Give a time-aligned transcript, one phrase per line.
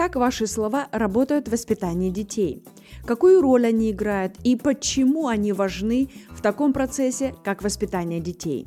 [0.00, 2.64] Как ваши слова работают в воспитании детей?
[3.04, 8.66] Какую роль они играют и почему они важны в таком процессе, как воспитание детей?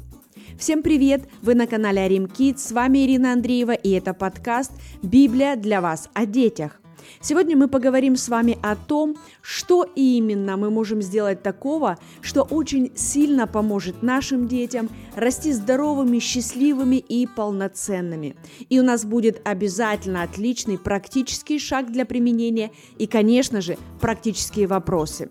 [0.60, 1.28] Всем привет!
[1.42, 6.08] Вы на канале Арим Kids, с вами Ирина Андреева и это подкаст «Библия для вас
[6.13, 6.83] о детях».
[7.22, 12.92] Сегодня мы поговорим с вами о том, что именно мы можем сделать такого, что очень
[12.96, 18.35] сильно поможет нашим детям расти здоровыми, счастливыми и полноценными.
[18.70, 25.29] И у нас будет обязательно отличный практический шаг для применения и, конечно же, практические вопросы.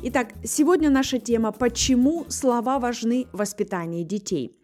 [0.00, 4.57] Итак, сегодня наша тема «Почему слова важны в воспитании детей?».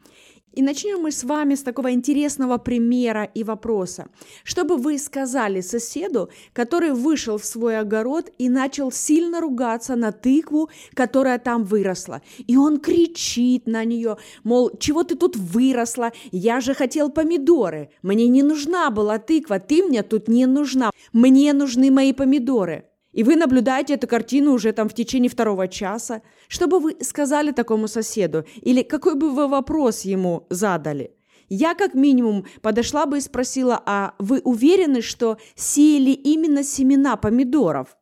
[0.55, 4.07] И начнем мы с вами с такого интересного примера и вопроса.
[4.45, 10.13] Что бы вы сказали соседу, который вышел в свой огород и начал сильно ругаться на
[10.13, 12.23] тыкву, которая там выросла?
[12.47, 16.13] И он кричит на нее, мол, чего ты тут выросла?
[16.31, 17.91] Я же хотел помидоры.
[18.03, 20.93] Мне не нужна была тыква, ты мне тут не нужна.
[21.13, 26.23] Мне нужны мои помидоры и вы наблюдаете эту картину уже там в течение второго часа,
[26.49, 31.13] что бы вы сказали такому соседу или какой бы вы вопрос ему задали?
[31.49, 37.97] Я как минимум подошла бы и спросила, а вы уверены, что сеяли именно семена помидоров?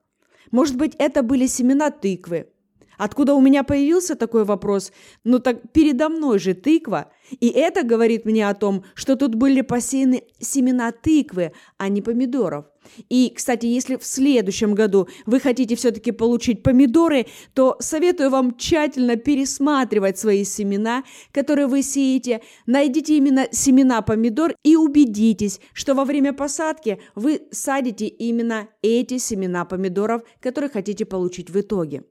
[0.50, 2.48] Может быть, это были семена тыквы?
[2.97, 4.92] Откуда у меня появился такой вопрос?
[5.24, 7.10] Ну так передо мной же тыква.
[7.41, 12.66] И это говорит мне о том, что тут были посеяны семена тыквы, а не помидоров.
[13.08, 19.16] И, кстати, если в следующем году вы хотите все-таки получить помидоры, то советую вам тщательно
[19.16, 22.42] пересматривать свои семена, которые вы сеете.
[22.66, 29.64] Найдите именно семена помидор и убедитесь, что во время посадки вы садите именно эти семена
[29.64, 32.05] помидоров, которые хотите получить в итоге.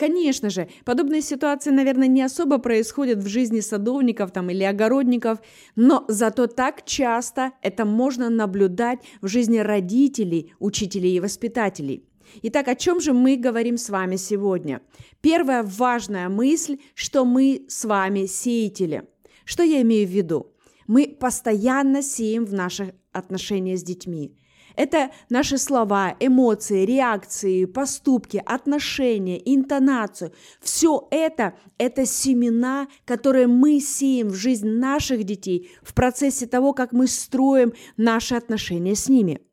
[0.00, 5.40] Конечно же, подобные ситуации, наверное, не особо происходят в жизни садовников там, или огородников,
[5.76, 12.08] но зато так часто это можно наблюдать в жизни родителей, учителей и воспитателей.
[12.40, 14.80] Итак, о чем же мы говорим с вами сегодня?
[15.20, 19.02] Первая важная мысль, что мы с вами сеятели.
[19.44, 20.54] Что я имею в виду?
[20.86, 24.34] Мы постоянно сеем в наших отношениях с детьми.
[24.76, 30.32] Это наши слова, эмоции, реакции, поступки, отношения, интонацию.
[30.60, 36.92] Все это– это семена, которые мы сеем в жизнь наших детей в процессе того, как
[36.92, 39.40] мы строим наши отношения с ними–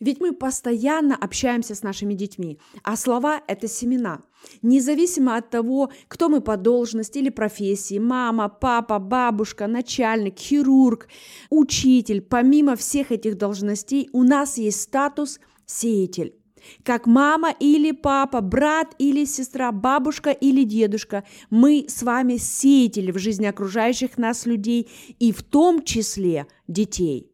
[0.00, 4.20] ведь мы постоянно общаемся с нашими детьми, а слова– это семена.
[4.62, 11.08] Независимо от того, кто мы по должности или профессии, мама, папа, бабушка, начальник, хирург,
[11.50, 16.34] учитель, помимо всех этих должностей у нас есть статус «сеятель».
[16.82, 23.18] Как мама или папа, брат или сестра, бабушка или дедушка, мы с вами сеятели в
[23.18, 24.88] жизни окружающих нас людей
[25.18, 27.30] и в том числе детей–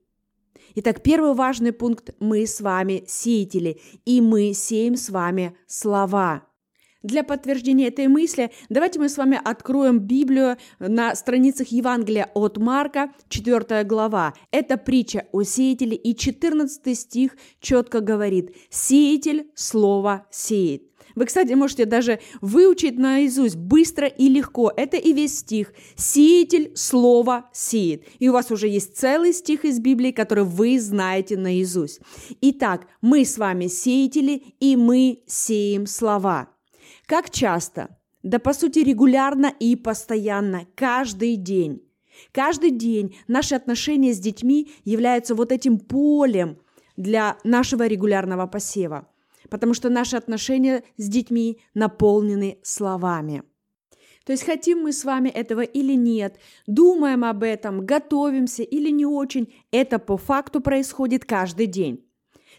[0.77, 6.47] Итак, первый важный пункт– мы с вами сеятели, и мы сеем с вами слова.
[7.03, 13.13] Для подтверждения этой мысли давайте мы с вами откроем Библию на страницах Евангелия от Марка,
[13.31, 14.35] 4 глава.
[14.51, 20.90] Это притча о сеятеле, и 14 стих четко говорит «Сеятель слово сеет».
[21.15, 24.73] Вы, кстати, можете даже выучить наизусть быстро и легко.
[24.77, 25.73] Это и весь стих.
[25.97, 28.05] «Сеятель слово сеет».
[28.19, 32.01] И у вас уже есть целый стих из Библии, который вы знаете наизусть.
[32.41, 36.49] Итак, мы с вами сеятели, и мы сеем слова.
[37.07, 37.97] Как часто?
[38.23, 41.83] Да, по сути, регулярно и постоянно, каждый день.
[42.33, 46.59] Каждый день наши отношения с детьми являются вот этим полем
[46.97, 49.10] для нашего регулярного посева
[49.51, 53.43] потому что наши отношения с детьми наполнены словами.
[54.25, 59.07] То есть хотим мы с вами этого или нет, думаем об этом, готовимся или не
[59.07, 62.05] очень, это по факту происходит каждый день.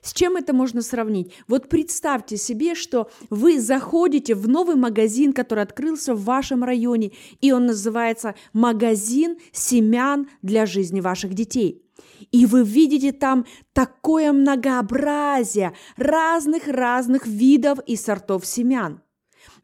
[0.01, 1.31] С чем это можно сравнить?
[1.47, 7.51] Вот представьте себе, что вы заходите в новый магазин, который открылся в вашем районе, и
[7.51, 11.85] он называется «Магазин семян для жизни ваших детей».
[12.31, 19.01] И вы видите там такое многообразие разных-разных видов и сортов семян.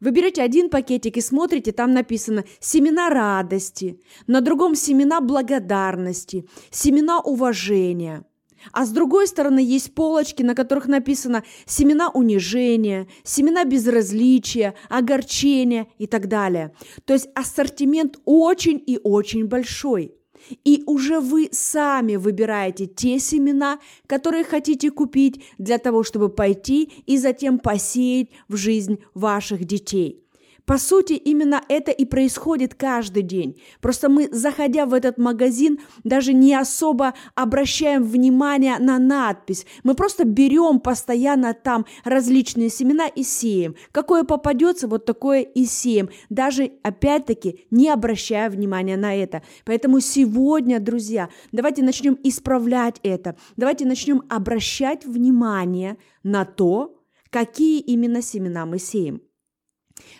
[0.00, 7.20] Вы берете один пакетик и смотрите, там написано «семена радости», на другом «семена благодарности», «семена
[7.20, 8.24] уважения».
[8.72, 16.06] А с другой стороны есть полочки, на которых написано семена унижения, семена безразличия, огорчения и
[16.06, 16.74] так далее.
[17.04, 20.17] То есть ассортимент очень и очень большой.
[20.64, 27.18] И уже вы сами выбираете те семена, которые хотите купить для того, чтобы пойти и
[27.18, 30.27] затем посеять в жизнь ваших детей.
[30.68, 33.58] По сути, именно это и происходит каждый день.
[33.80, 39.64] Просто мы, заходя в этот магазин, даже не особо обращаем внимание на надпись.
[39.82, 43.76] Мы просто берем постоянно там различные семена и сеем.
[43.92, 46.10] Какое попадется, вот такое и сеем.
[46.28, 49.40] Даже, опять-таки, не обращая внимания на это.
[49.64, 53.36] Поэтому сегодня, друзья, давайте начнем исправлять это.
[53.56, 57.00] Давайте начнем обращать внимание на то,
[57.30, 59.22] какие именно семена мы сеем.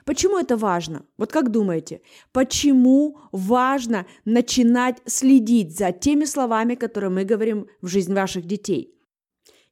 [0.04, 1.04] Почему это важно?
[1.16, 2.00] Вот как думаете,
[2.32, 8.97] почему важно начинать следить за теми словами, которые мы говорим в жизнь ваших детей?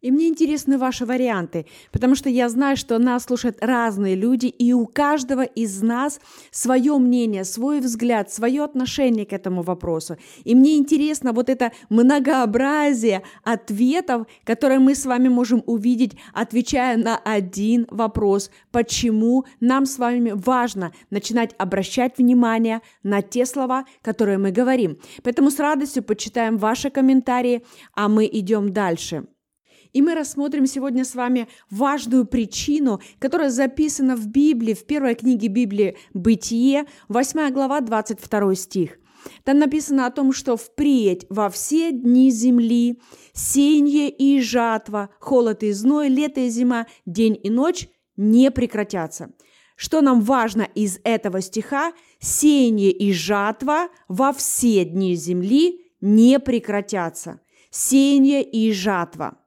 [0.07, 4.73] И мне интересны ваши варианты, потому что я знаю, что нас слушают разные люди, и
[4.73, 6.21] у каждого из нас
[6.53, 10.17] свое мнение, свой взгляд, свое отношение к этому вопросу.
[10.45, 17.17] И мне интересно вот это многообразие ответов, которые мы с вами можем увидеть, отвечая на
[17.17, 24.53] один вопрос, почему нам с вами важно начинать обращать внимание на те слова, которые мы
[24.53, 25.01] говорим.
[25.25, 29.27] Поэтому с радостью почитаем ваши комментарии, а мы идем дальше.
[29.93, 35.49] И мы рассмотрим сегодня с вами важную причину, которая записана в Библии, в первой книге
[35.49, 38.99] Библии «Бытие», 8 глава, 22 стих.
[39.45, 43.01] Там написано о том, что впредь во все дни земли
[43.33, 49.31] сеяние и жатва, холод и зной, лето и зима, день и ночь не прекратятся.
[49.77, 51.93] Что нам важно из этого стиха?
[52.19, 57.41] Сеяние и жатва во все дни земли не прекратятся.
[57.71, 59.39] Сеяние и жатва–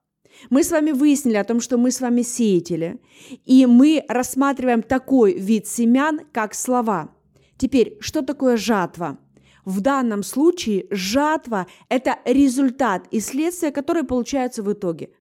[0.50, 3.00] мы с вами выяснили о том, что мы с вами сеятели,
[3.46, 7.14] и мы рассматриваем такой вид семян, как слова.
[7.58, 9.20] Теперь, что такое жатва?
[9.66, 15.12] В данном случае жатва– это результат и следствие, которые получаются в итоге.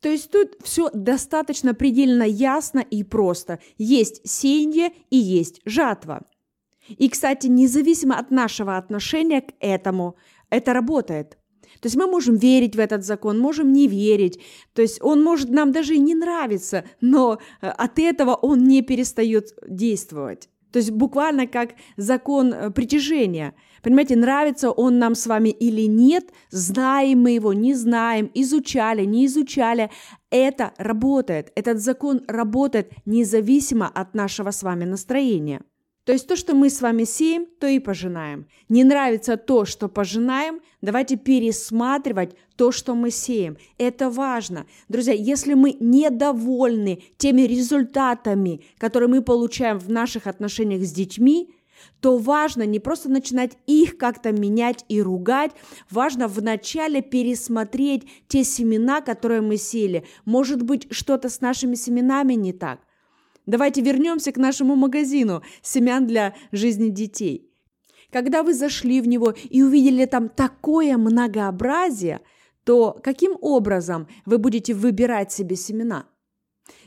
[0.00, 3.60] То есть тут все достаточно предельно ясно и просто.
[3.78, 6.26] Есть сеяние и есть жатва.
[6.88, 10.16] И, кстати, независимо от нашего отношения к этому,
[10.50, 11.38] это работает–
[11.80, 14.40] то есть мы можем верить в этот закон, можем не верить.
[14.72, 18.82] То есть он может нам даже и не нравиться, но э, от этого он не
[18.82, 20.48] перестает действовать.
[20.74, 23.54] То есть буквально как закон э, притяжения.
[23.80, 29.26] Понимаете, нравится он нам с вами или нет, знаем мы его, не знаем, изучали, не
[29.26, 29.90] изучали.
[30.30, 31.52] Это работает.
[31.54, 35.62] Этот закон работает независимо от нашего с вами настроения.
[36.04, 38.46] То есть то, что мы с вами сеем, то и пожинаем.
[38.68, 43.56] Не нравится то, что пожинаем, давайте пересматривать то, что мы сеем.
[43.78, 44.66] Это важно.
[44.88, 51.54] Друзья, если мы недовольны теми результатами, которые мы получаем в наших отношениях с детьми,
[52.00, 55.52] то важно не просто начинать их как-то менять и ругать,
[55.90, 60.04] важно вначале пересмотреть те семена, которые мы сели.
[60.26, 62.80] Может быть, что-то с нашими семенами не так–
[63.46, 67.50] Давайте вернемся к нашему магазину семян для жизни детей.
[68.10, 72.20] Когда вы зашли в него и увидели там такое многообразие,
[72.64, 76.06] то каким образом вы будете выбирать себе семена?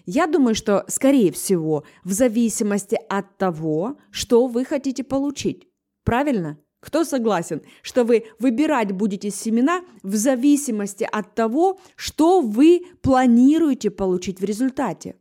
[0.06, 5.68] Я думаю, что, скорее всего, в зависимости от того, что вы хотите получить.
[6.04, 6.58] Правильно?
[6.80, 14.40] Кто согласен, что вы выбирать будете семена в зависимости от того, что вы планируете получить
[14.40, 15.16] в результате?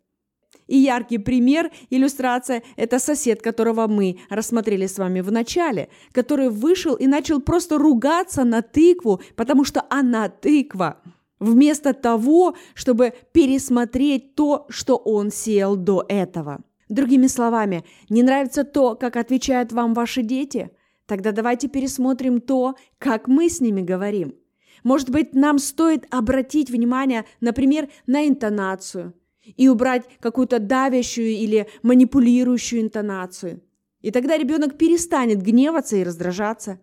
[0.66, 6.94] И яркий пример, иллюстрация– это сосед, которого мы рассмотрели с вами в начале, который вышел
[6.94, 11.00] и начал просто ругаться на тыкву, потому что она тыква,
[11.38, 16.64] вместо того, чтобы пересмотреть то, что он сеял до этого.
[16.88, 20.70] Другими словами, не нравится то, как отвечают вам ваши дети?
[21.06, 24.34] Тогда давайте пересмотрим то, как мы с ними говорим.
[24.82, 29.14] Может быть, нам стоит обратить внимание, например, на интонацию–
[29.56, 33.62] и убрать какую-то давящую или манипулирующую интонацию.
[34.00, 36.80] И тогда ребенок перестанет гневаться и раздражаться.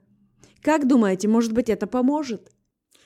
[0.61, 2.51] Как думаете, может быть, это поможет?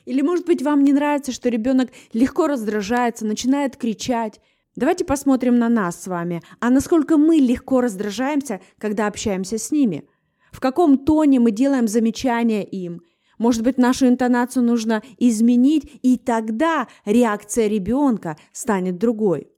[0.06, 4.40] Или, может быть, вам не нравится, что ребенок легко раздражается, начинает кричать?
[4.76, 10.08] Давайте посмотрим на нас с вами, а насколько мы легко раздражаемся, когда общаемся с ними.
[10.52, 13.02] В каком тоне мы делаем замечания им–
[13.38, 19.52] может быть, нашу интонацию нужно изменить, и тогда реакция ребенка станет другой.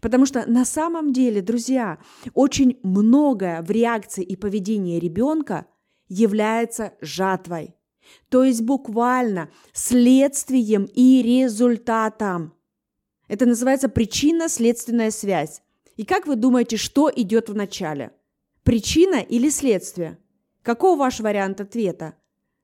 [0.00, 1.98] Потому что на самом деле, друзья,
[2.34, 5.66] очень многое в реакции и поведении ребенка
[6.08, 7.74] является жатвой.
[8.28, 12.54] То есть буквально следствием и результатом.
[13.28, 15.62] Это называется причинно-следственная связь.
[15.96, 18.12] И как вы думаете, что идет в начале?
[18.62, 20.18] Причина или следствие?
[20.62, 22.14] Какой ваш вариант ответа?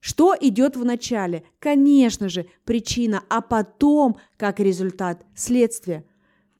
[0.00, 1.44] Что идет в начале?
[1.58, 6.04] Конечно же, причина, а потом, как результат, следствие.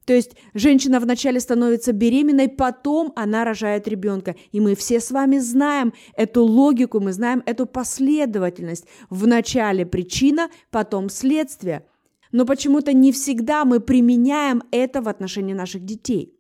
[0.09, 4.37] То есть женщина вначале становится беременной, потом она рожает ребенка.
[4.52, 8.87] И мы все с вами знаем эту логику, мы знаем эту последовательность.
[9.11, 11.85] Вначале причина, потом следствие.
[12.33, 16.38] Но почему-то не всегда мы применяем это в отношении наших детей.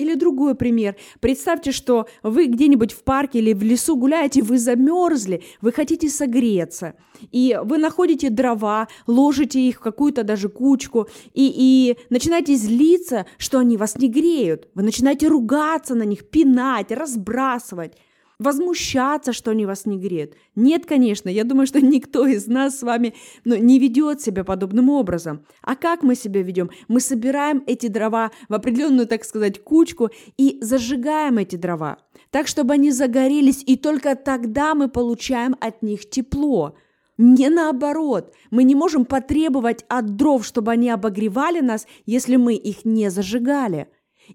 [0.00, 0.96] Или другой пример.
[1.20, 6.94] Представьте, что вы где-нибудь в парке или в лесу гуляете, вы замерзли, вы хотите согреться,
[7.30, 13.58] и вы находите дрова, ложите их в какую-то даже кучку, и, и начинаете злиться, что
[13.58, 14.68] они вас не греют.
[14.74, 17.92] Вы начинаете ругаться на них, пинать, разбрасывать
[18.40, 20.34] возмущаться, что они вас не греют.
[20.56, 24.88] Нет, конечно, я думаю, что никто из нас с вами ну, не ведет себя подобным
[24.88, 25.44] образом.
[25.62, 26.70] А как мы себя ведем?
[26.88, 31.98] Мы собираем эти дрова в определенную, так сказать, кучку и зажигаем эти дрова,
[32.30, 36.74] так, чтобы они загорелись, и только тогда мы получаем от них тепло.
[37.18, 38.32] Не наоборот.
[38.50, 43.88] Мы не можем потребовать от дров, чтобы они обогревали нас, если мы их не зажигали.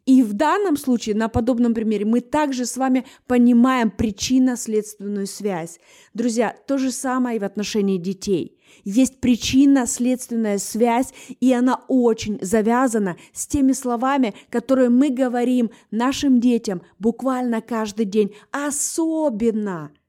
[0.06, 5.80] И в данном случае, на подобном примере, мы также с вами понимаем причинно-следственную связь.
[6.14, 8.58] Друзья, то же самое и в отношении детей.
[8.84, 16.82] Есть причинно-следственная связь, и она очень завязана с теми словами, которые мы говорим нашим детям
[17.00, 18.34] буквально каждый день.
[18.52, 19.92] Особенно–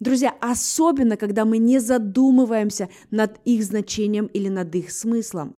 [0.00, 5.54] Друзья, особенно, когда мы не задумываемся над их значением или над их смыслом.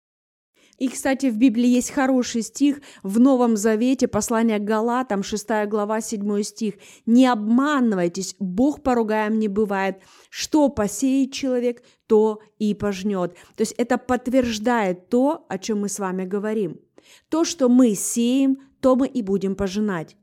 [0.81, 6.01] И, кстати, в Библии есть хороший стих в Новом Завете, послание к Галатам, 6 глава,
[6.01, 6.73] 7 стих.
[7.05, 9.97] «Не обманывайтесь, Бог поругаем не бывает.
[10.31, 13.35] Что посеет человек, то и пожнет».
[13.55, 16.79] То есть это подтверждает то, о чем мы с вами говорим.
[17.29, 20.17] То, что мы сеем, то мы и будем пожинать.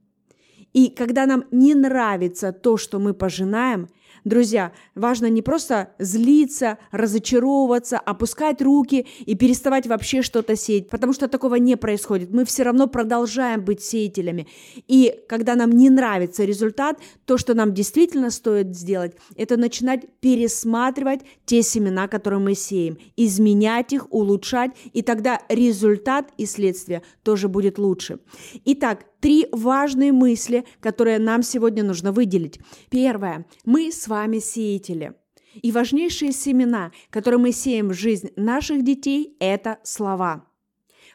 [0.72, 3.88] И когда нам не нравится то, что мы пожинаем,
[4.28, 11.28] Друзья, важно не просто злиться, разочаровываться, опускать руки и переставать вообще что-то сеять, потому что
[11.28, 12.30] такого не происходит.
[12.30, 14.46] Мы все равно продолжаем быть сеятелями.
[14.86, 21.20] И когда нам не нравится результат, то, что нам действительно стоит сделать, это начинать пересматривать
[21.46, 27.78] те семена, которые мы сеем, изменять их, улучшать, и тогда результат и следствие тоже будет
[27.78, 28.18] лучше.
[28.66, 32.60] Итак, три важные мысли, которые нам сегодня нужно выделить.
[32.90, 33.46] Первое.
[33.64, 35.14] Мы с вами сеятели.
[35.54, 40.44] И важнейшие семена, которые мы сеем в жизнь наших детей, это слова.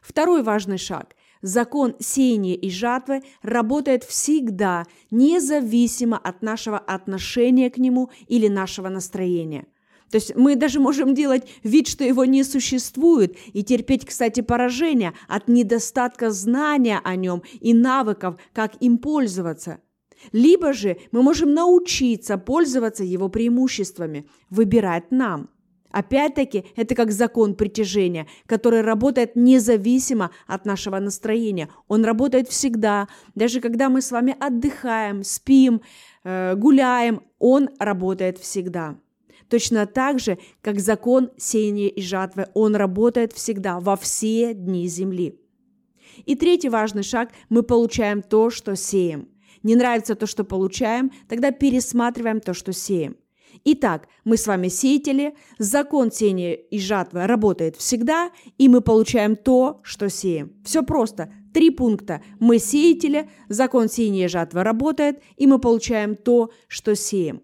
[0.02, 8.10] Второй важный шаг– Закон сеяния и жатвы работает всегда, независимо от нашего отношения к нему
[8.28, 9.68] или нашего настроения.
[10.14, 15.14] То есть мы даже можем делать вид, что его не существует, и терпеть, кстати, поражение
[15.28, 19.80] от недостатка знания о нем и навыков, как им пользоваться.
[20.32, 25.50] Либо же мы можем научиться пользоваться его преимуществами, выбирать нам.
[25.90, 31.70] Опять-таки, это как закон притяжения, который работает независимо от нашего настроения.
[31.88, 35.82] Он работает всегда, даже когда мы с вами отдыхаем, спим,
[36.24, 39.00] э, гуляем, он работает всегда.
[39.50, 45.40] Точно так же, как закон сеяния и жатвы, он работает всегда, во все дни земли.
[46.26, 49.30] И третий важный шаг– мы получаем то, что сеем.
[49.64, 53.16] Не нравится то, что получаем, тогда пересматриваем то, что сеем.
[53.66, 59.80] Итак, мы с вами сеятели, закон сеяния и жатвы работает всегда, и мы получаем то,
[59.84, 60.54] что сеем.
[60.66, 61.32] Все просто.
[61.54, 62.22] Три пункта.
[62.40, 67.44] Мы сеятели, закон сеяния и жатвы работает, и мы получаем то, что сеем.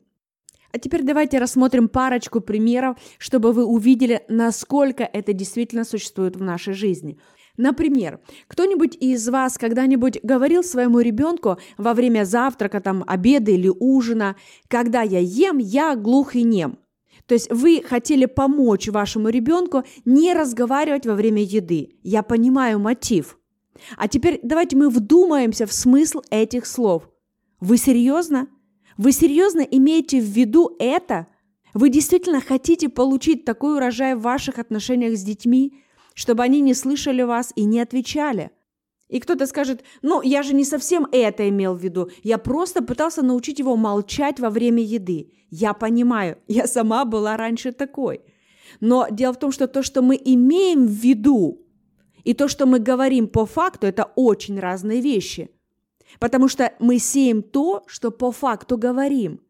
[0.71, 6.73] А теперь давайте рассмотрим парочку примеров, чтобы вы увидели, насколько это действительно существует в нашей
[6.73, 7.17] жизни.
[7.57, 14.37] Например, кто-нибудь из вас когда-нибудь говорил своему ребенку во время завтрака, там, обеда или ужина,
[14.69, 16.79] когда я ем, я глух и нем.
[17.25, 21.97] То есть вы хотели помочь вашему ребенку не разговаривать во время еды.
[22.01, 23.37] Я понимаю мотив.
[23.97, 27.09] А теперь давайте мы вдумаемся в смысл этих слов.
[27.59, 28.47] Вы серьезно?
[28.99, 31.27] Вы серьезно имеете в виду это?
[31.73, 35.81] Вы действительно хотите получить такой урожай в ваших отношениях с детьми,
[36.15, 38.51] чтобы они не слышали вас и не отвечали?
[39.07, 43.21] И кто-то скажет, ну, я же не совсем это имел в виду, я просто пытался
[43.21, 45.31] научить его молчать во время еды.
[45.49, 48.19] Я понимаю, я сама была раньше такой.
[48.81, 51.65] Но дело в том, что то, что мы имеем в виду,
[52.25, 55.51] и то, что мы говорим по факту, это очень разные вещи–
[56.19, 59.41] Потому что мы сеем то, что по факту говорим.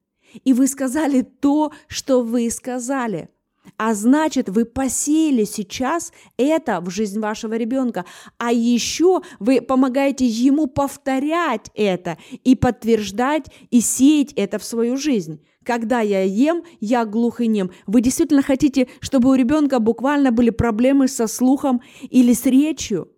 [0.44, 3.30] И вы сказали то, что вы сказали.
[3.78, 8.06] А значит, вы посеяли сейчас это в жизнь вашего ребенка.
[8.38, 15.44] А еще вы помогаете ему повторять это и подтверждать и сеять это в свою жизнь.
[15.63, 17.72] Когда я ем, я глух и нем.
[17.86, 23.10] Вы действительно хотите, чтобы у ребенка буквально были проблемы со слухом или с речью?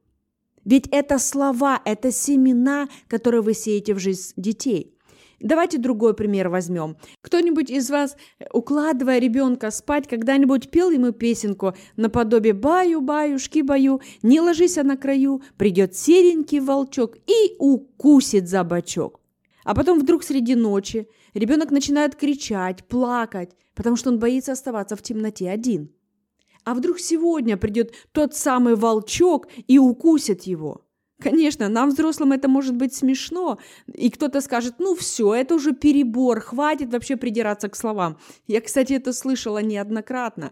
[0.65, 4.95] Ведь это слова, это семена, которые вы сеете в жизнь детей.
[5.41, 6.97] Давайте другой пример возьмем.
[7.21, 8.15] Кто-нибудь из вас,
[8.53, 15.95] укладывая ребенка спать, когда-нибудь пел ему песенку наподобие «Баю-баюшки баю, не ложись на краю, придет
[15.95, 19.19] серенький волчок и укусит за бочок».
[19.63, 25.01] А потом вдруг среди ночи ребенок начинает кричать, плакать, потому что он боится оставаться в
[25.01, 25.91] темноте один.
[26.63, 30.85] А вдруг сегодня придет тот самый волчок и укусит его?
[31.21, 33.59] Конечно, нам, взрослым, это может быть смешно,
[33.93, 38.17] и кто-то скажет, ну все, это уже перебор, хватит вообще придираться к словам.
[38.47, 40.51] Я, кстати, это слышала неоднократно.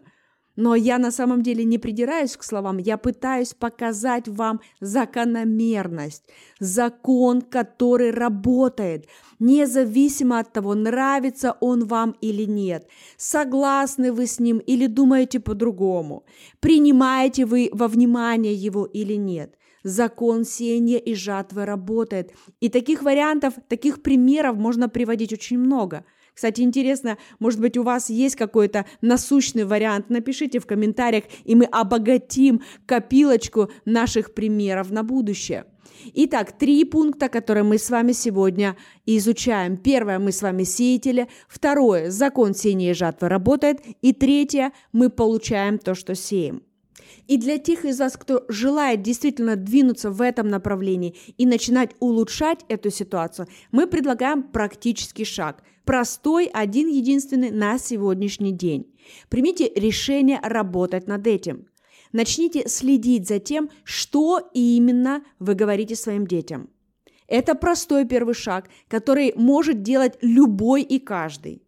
[0.62, 6.24] Но я на самом деле не придираюсь к словам, я пытаюсь показать вам закономерность,
[6.60, 9.08] закон, который работает,
[9.40, 16.26] независимо от того, нравится он вам или нет, согласны вы с ним или думаете по-другому,
[16.60, 19.56] принимаете вы во внимание его или нет.
[19.84, 22.34] Закон сеяния и жатвы работает.
[22.60, 26.06] И таких вариантов, таких примеров можно приводить очень много–
[26.40, 30.10] кстати, интересно, может быть, у вас есть какой-то насущный вариант?
[30.10, 35.66] Напишите в комментариях, и мы обогатим копилочку наших примеров на будущее.
[36.14, 39.76] Итак, три пункта, которые мы с вами сегодня изучаем.
[39.76, 41.28] Первое, мы с вами сеятели.
[41.50, 43.82] Второе, закон сеяния и жатвы работает.
[44.02, 46.64] И третье, мы получаем то, что сеем.
[47.28, 52.66] И для тех из вас, кто желает действительно двинуться в этом направлении и начинать улучшать
[52.68, 55.64] эту ситуацию, мы предлагаем практический шаг.
[55.86, 58.94] Простой, один единственный на сегодняшний день.
[59.30, 61.68] Примите решение работать над этим.
[62.12, 66.70] Начните следить за тем, что именно вы говорите своим детям.
[67.28, 71.62] Это простой первый шаг, который может делать любой и каждый.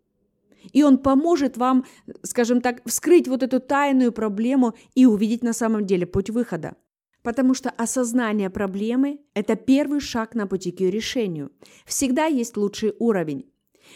[0.74, 1.86] И он поможет вам,
[2.24, 6.76] скажем так, вскрыть вот эту тайную проблему и увидеть на самом деле путь выхода.
[7.24, 11.52] Потому что осознание проблемы– это первый шаг на пути к ее решению.
[11.86, 13.46] Всегда есть лучший уровень.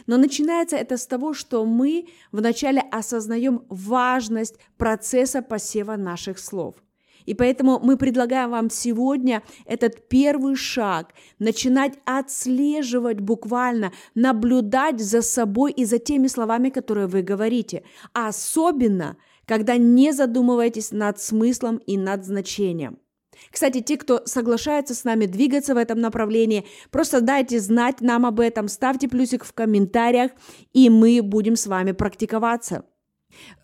[0.07, 6.75] Но начинается это с того, что мы вначале осознаем важность процесса посева наших слов.
[7.25, 15.71] И поэтому мы предлагаем вам сегодня этот первый шаг, начинать отслеживать буквально, наблюдать за собой
[15.71, 17.83] и за теми словами, которые вы говорите.
[18.13, 22.99] Особенно, когда не задумываетесь над смыслом и над значением.
[23.51, 28.39] Кстати, те, кто соглашается с нами двигаться в этом направлении, просто дайте знать нам об
[28.39, 30.31] этом, ставьте плюсик в комментариях,
[30.73, 32.85] и мы будем с вами практиковаться.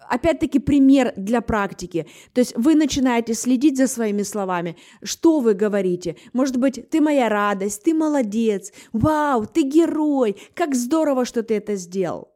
[0.09, 2.07] Опять-таки пример для практики.
[2.33, 4.75] То есть вы начинаете следить за своими словами.
[5.03, 6.17] Что вы говорите?
[6.33, 11.75] Может быть, ты моя радость, ты молодец, вау, ты герой, как здорово, что ты это
[11.75, 12.31] сделал.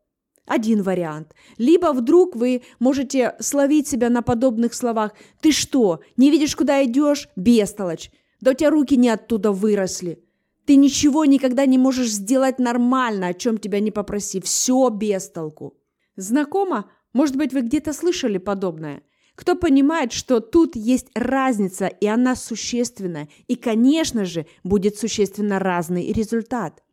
[0.46, 1.34] Один вариант.
[1.58, 5.14] Либо вдруг вы можете словить себя на подобных словах.
[5.42, 7.30] Ты что, не видишь, куда идешь?
[7.36, 8.12] Бестолочь.
[8.42, 10.24] Да у тебя руки не оттуда выросли.
[10.66, 14.40] Ты ничего никогда не можешь сделать нормально, о чем тебя не попроси.
[14.40, 15.78] Все без толку.
[16.16, 16.90] Знакомо?
[17.16, 19.02] Может быть, вы где-то слышали подобное?
[19.36, 26.12] Кто понимает, что тут есть разница, и она существенная, и, конечно же, будет существенно разный
[26.12, 26.84] результат.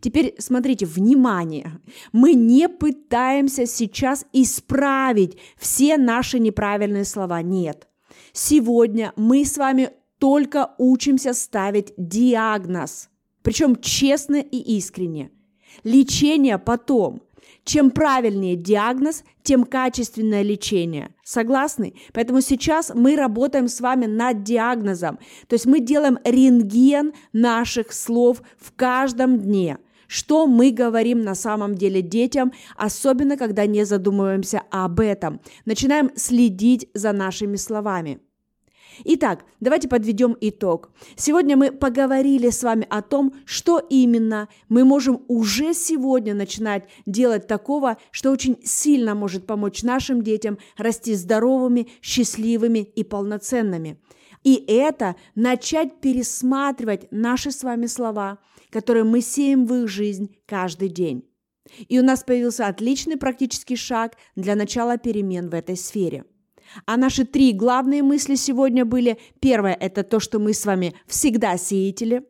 [0.00, 1.80] Теперь смотрите, внимание,
[2.12, 7.88] мы не пытаемся сейчас исправить все наши неправильные слова, нет.
[8.34, 13.08] Сегодня мы с вами только учимся ставить диагноз,
[13.40, 15.30] причем честно и искренне.
[15.84, 17.22] Лечение потом–
[17.70, 21.14] чем правильнее диагноз, тем качественное лечение.
[21.22, 21.94] Согласны?
[22.12, 25.20] Поэтому сейчас мы работаем с вами над диагнозом.
[25.46, 29.78] То есть мы делаем рентген наших слов в каждом дне.
[30.08, 35.40] Что мы говорим на самом деле детям, особенно когда не задумываемся об этом.
[35.64, 38.18] Начинаем следить за нашими словами.
[39.04, 40.90] Итак, давайте подведем итог.
[41.16, 47.46] Сегодня мы поговорили с вами о том, что именно мы можем уже сегодня начинать делать
[47.46, 54.00] такого, что очень сильно может помочь нашим детям расти здоровыми, счастливыми и полноценными.
[54.42, 58.38] И это начать пересматривать наши с вами слова,
[58.70, 61.24] которые мы сеем в их жизнь каждый день.
[61.88, 66.24] И у нас появился отличный практический шаг для начала перемен в этой сфере–
[66.86, 69.18] а наши три главные мысли сегодня были.
[69.40, 72.22] Первое– это то, что мы с вами всегда сеятели.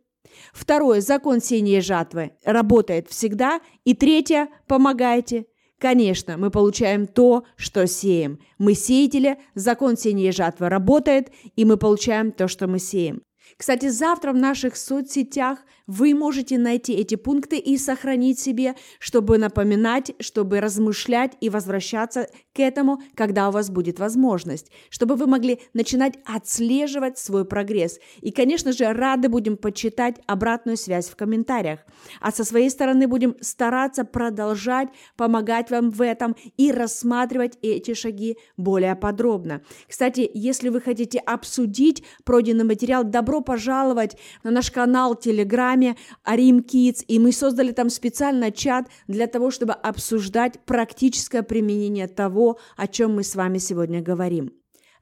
[0.52, 3.60] Второе– закон сеяния и жатвы работает всегда.
[3.84, 5.46] И третье– помогайте.
[5.78, 8.38] Конечно, мы получаем то, что сеем.
[8.58, 13.22] Мы сеятели, закон сеяния и жатвы работает, и мы получаем то, что мы сеем.
[13.60, 20.12] Кстати, завтра в наших соцсетях вы можете найти эти пункты и сохранить себе, чтобы напоминать,
[20.18, 26.14] чтобы размышлять и возвращаться к этому, когда у вас будет возможность, чтобы вы могли начинать
[26.24, 27.98] отслеживать свой прогресс.
[28.22, 31.80] И, конечно же, рады будем почитать обратную связь в комментариях.
[32.18, 38.38] А со своей стороны будем стараться продолжать помогать вам в этом и рассматривать эти шаги
[38.56, 39.60] более подробно.
[39.86, 46.58] Кстати, если вы хотите обсудить пройденный материал, добро пожаловать на наш канал в Телеграме Арим
[46.60, 52.86] Kids, и мы создали там специально чат для того, чтобы обсуждать практическое применение того, о
[52.86, 54.52] чем мы с вами сегодня говорим.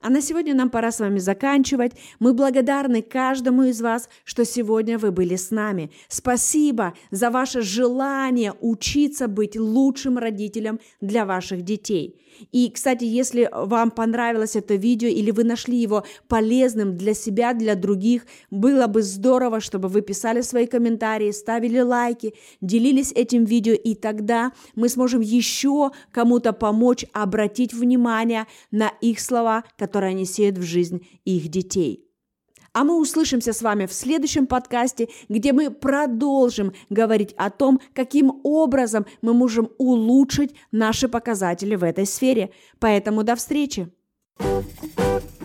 [0.01, 1.91] А на сегодня нам пора с вами заканчивать.
[2.19, 5.91] Мы благодарны каждому из вас, что сегодня вы были с нами.
[6.07, 12.19] Спасибо за ваше желание учиться быть лучшим родителем для ваших детей.
[12.51, 17.75] И, кстати, если вам понравилось это видео или вы нашли его полезным для себя, для
[17.75, 23.95] других, было бы здорово, чтобы вы писали свои комментарии, ставили лайки, делились этим видео, и
[23.95, 30.63] тогда мы сможем еще кому-то помочь обратить внимание на их слова, которые они сеют в
[30.63, 32.08] жизнь их детей.
[32.79, 38.39] А мы услышимся с вами в следующем подкасте, где мы продолжим говорить о том, каким
[38.43, 42.51] образом мы можем улучшить наши показатели в этой сфере.
[42.79, 43.89] Поэтому до встречи!
[44.39, 44.63] thank
[44.97, 45.38] you